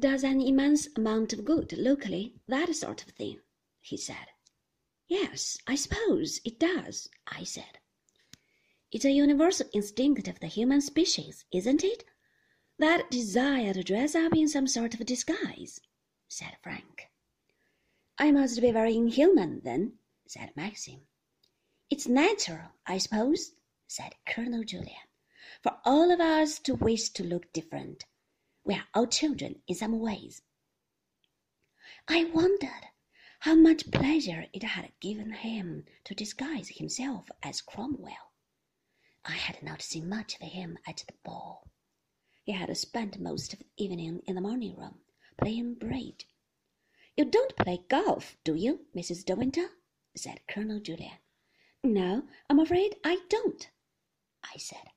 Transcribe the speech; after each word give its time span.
does 0.00 0.24
an 0.24 0.40
immense 0.40 0.88
amount 0.96 1.32
of 1.32 1.44
good 1.44 1.72
locally, 1.76 2.34
that 2.48 2.74
sort 2.74 3.02
of 3.02 3.08
thing, 3.10 3.40
he 3.80 3.96
said. 3.96 4.26
Yes, 5.08 5.58
I 5.66 5.74
suppose 5.74 6.40
it 6.44 6.58
does, 6.58 7.08
I 7.26 7.44
said. 7.44 7.78
It's 8.92 9.04
a 9.04 9.10
universal 9.10 9.68
instinct 9.72 10.26
of 10.26 10.40
the 10.40 10.46
human 10.46 10.80
species, 10.80 11.44
isn't 11.52 11.84
it? 11.84 12.04
That 12.78 13.10
desire 13.10 13.74
to 13.74 13.84
dress 13.84 14.14
up 14.14 14.34
in 14.34 14.48
some 14.48 14.66
sort 14.66 14.94
of 14.94 15.06
disguise, 15.06 15.80
said 16.28 16.56
Frank. 16.62 17.10
I 18.18 18.30
must 18.32 18.60
be 18.60 18.70
very 18.70 18.96
inhuman, 18.96 19.60
then, 19.64 19.98
said 20.26 20.50
Maxim. 20.56 21.00
It's 21.90 22.06
natural, 22.06 22.68
I 22.86 22.98
suppose, 22.98 23.52
said 23.86 24.14
Colonel 24.26 24.62
Julyan, 24.62 25.08
for 25.62 25.78
all 25.84 26.10
of 26.10 26.20
us 26.20 26.58
to 26.60 26.74
wish 26.74 27.10
to 27.10 27.24
look 27.24 27.52
different. 27.52 28.04
We 28.64 28.74
are 28.74 28.86
all 28.94 29.06
children 29.06 29.62
in 29.66 29.74
some 29.74 29.98
ways. 29.98 30.42
I 32.08 32.24
wondered 32.24 32.88
how 33.40 33.54
much 33.54 33.90
pleasure 33.90 34.46
it 34.52 34.62
had 34.62 34.92
given 35.00 35.32
him 35.32 35.86
to 36.04 36.14
disguise 36.14 36.68
himself 36.68 37.30
as 37.42 37.60
Cromwell. 37.62 38.32
I 39.24 39.32
had 39.32 39.62
not 39.62 39.82
seen 39.82 40.08
much 40.08 40.34
of 40.34 40.42
him 40.42 40.78
at 40.86 41.04
the 41.06 41.14
ball. 41.22 41.70
He 42.42 42.52
had 42.52 42.76
spent 42.76 43.20
most 43.20 43.52
of 43.52 43.60
the 43.60 43.66
evening 43.76 44.22
in 44.26 44.34
the 44.34 44.40
morning 44.40 44.76
room 44.76 45.00
playing 45.38 45.74
bridge. 45.76 46.26
You 47.16 47.24
don't 47.24 47.56
play 47.56 47.84
golf, 47.88 48.36
do 48.44 48.54
you, 48.54 48.86
Mrs. 48.94 49.24
De 49.24 49.34
Winter? 49.34 49.70
said 50.14 50.46
Colonel 50.48 50.80
Julyan. 50.80 51.18
No, 51.82 52.28
I'm 52.48 52.58
afraid 52.58 52.96
I 53.04 53.20
don't, 53.28 53.70
I 54.42 54.58
said. 54.58 54.90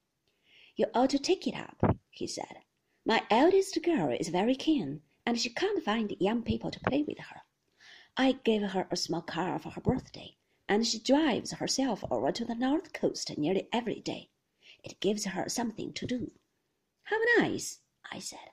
You 0.76 0.88
ought 0.94 1.12
to 1.12 1.20
take 1.20 1.48
it 1.48 1.56
up, 1.56 1.98
he 2.10 2.28
said. 2.28 2.63
My 3.06 3.28
eldest 3.30 3.78
girl 3.84 4.16
is 4.18 4.30
very 4.30 4.56
keen, 4.56 5.02
and 5.26 5.38
she 5.38 5.50
can't 5.50 5.84
find 5.84 6.16
young 6.22 6.42
people 6.42 6.72
to 6.72 6.80
play 6.80 7.04
with 7.04 7.18
her. 7.18 7.42
I 8.16 8.32
gave 8.32 8.62
her 8.62 8.88
a 8.90 8.96
small 8.96 9.22
car 9.22 9.60
for 9.60 9.72
her 9.72 9.82
birthday, 9.82 10.38
and 10.70 10.88
she 10.88 11.00
drives 11.00 11.52
herself 11.52 12.06
over 12.10 12.32
to 12.32 12.46
the 12.46 12.56
north 12.56 12.94
coast 12.94 13.38
nearly 13.38 13.68
every 13.74 14.00
day. 14.00 14.30
It 14.86 15.02
gives 15.02 15.26
her 15.26 15.50
something 15.50 15.92
to 15.94 16.06
do. 16.06 16.32
How 17.04 17.18
nice, 17.38 17.82
I 18.10 18.20
said. 18.20 18.52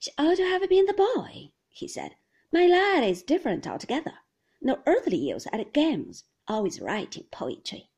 She 0.00 0.10
ought 0.18 0.38
to 0.38 0.44
have 0.44 0.68
been 0.68 0.86
the 0.86 0.92
boy, 0.92 1.52
he 1.68 1.86
said. 1.86 2.16
My 2.52 2.66
lad 2.66 3.04
is 3.04 3.22
different 3.22 3.68
altogether. 3.68 4.14
No 4.60 4.82
earthly 4.86 5.18
use 5.18 5.46
at 5.52 5.72
games, 5.72 6.24
always 6.48 6.80
writing 6.80 7.26
poetry. 7.30 7.90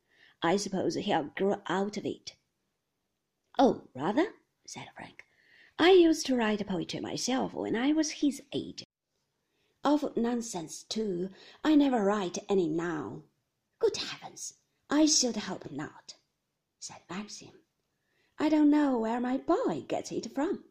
I 0.43 0.59
suppose 0.59 0.95
he'll 0.95 1.31
grow 1.35 1.63
out 1.69 1.97
of 1.97 2.05
it. 2.05 2.37
Oh, 3.59 3.89
rather, 3.95 4.27
said 4.67 4.89
Frank. 4.95 5.25
I 5.79 5.91
used 5.91 6.27
to 6.27 6.37
write 6.37 6.65
poetry 6.67 7.01
myself 7.01 7.53
when 7.53 7.75
I 7.75 7.93
was 7.93 8.23
his 8.23 8.43
age. 8.53 8.85
Of 9.83 10.17
nonsense, 10.17 10.85
too. 10.85 11.31
I 11.65 11.75
never 11.75 12.05
write 12.05 12.39
any 12.49 12.69
now. 12.69 13.25
Good 13.81 13.97
heavens! 13.97 14.55
I 14.89 15.07
should 15.07 15.37
hope 15.37 15.71
not, 15.73 16.15
said 16.79 17.03
Maxim. 17.11 17.53
I 18.39 18.49
don't 18.49 18.71
know 18.71 18.99
where 18.99 19.21
my 19.21 19.37
boy 19.37 19.85
gets 19.89 20.13
it 20.13 20.33
from, 20.33 20.65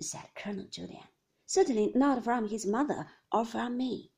said 0.00 0.28
Colonel 0.34 0.66
Julyan. 0.66 1.08
Certainly 1.46 1.92
not 1.94 2.22
from 2.22 2.48
his 2.48 2.66
mother 2.66 3.08
or 3.32 3.44
from 3.44 3.76
me. 3.76 4.10